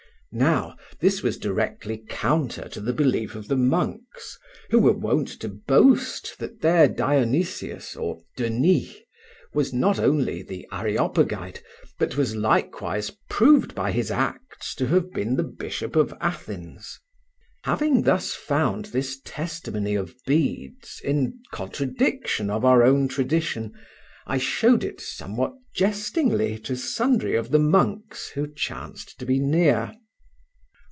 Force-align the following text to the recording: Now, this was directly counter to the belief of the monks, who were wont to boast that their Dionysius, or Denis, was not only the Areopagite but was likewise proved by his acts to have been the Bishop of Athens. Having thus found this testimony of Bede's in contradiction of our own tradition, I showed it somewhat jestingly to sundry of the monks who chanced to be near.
Now, 0.33 0.77
this 1.01 1.21
was 1.21 1.37
directly 1.37 2.05
counter 2.07 2.69
to 2.69 2.79
the 2.79 2.93
belief 2.93 3.35
of 3.35 3.49
the 3.49 3.57
monks, 3.57 4.39
who 4.69 4.79
were 4.79 4.93
wont 4.93 5.27
to 5.41 5.49
boast 5.49 6.39
that 6.39 6.61
their 6.61 6.87
Dionysius, 6.87 7.97
or 7.97 8.21
Denis, 8.37 8.93
was 9.53 9.73
not 9.73 9.99
only 9.99 10.41
the 10.41 10.65
Areopagite 10.71 11.61
but 11.99 12.15
was 12.15 12.33
likewise 12.33 13.11
proved 13.29 13.75
by 13.75 13.91
his 13.91 14.09
acts 14.09 14.73
to 14.75 14.85
have 14.87 15.11
been 15.11 15.35
the 15.35 15.43
Bishop 15.43 15.97
of 15.97 16.13
Athens. 16.21 16.97
Having 17.65 18.03
thus 18.03 18.33
found 18.33 18.85
this 18.85 19.19
testimony 19.25 19.95
of 19.95 20.15
Bede's 20.25 21.01
in 21.03 21.39
contradiction 21.51 22.49
of 22.49 22.63
our 22.63 22.83
own 22.83 23.09
tradition, 23.09 23.73
I 24.25 24.37
showed 24.37 24.85
it 24.85 25.01
somewhat 25.01 25.51
jestingly 25.75 26.57
to 26.59 26.77
sundry 26.77 27.35
of 27.35 27.51
the 27.51 27.59
monks 27.59 28.29
who 28.29 28.47
chanced 28.47 29.19
to 29.19 29.25
be 29.25 29.37
near. 29.37 29.97